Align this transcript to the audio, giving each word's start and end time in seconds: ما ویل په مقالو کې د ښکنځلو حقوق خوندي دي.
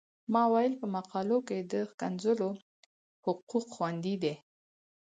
ما 0.33 0.43
ویل 0.51 0.73
په 0.81 0.87
مقالو 0.95 1.37
کې 1.47 1.57
د 1.71 1.73
ښکنځلو 1.89 2.49
حقوق 3.25 3.65
خوندي 3.75 4.15
دي. 4.23 4.33